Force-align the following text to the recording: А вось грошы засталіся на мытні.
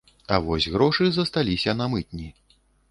А 0.37 0.39
вось 0.45 0.67
грошы 0.77 1.11
засталіся 1.19 1.79
на 1.81 1.85
мытні. 1.95 2.27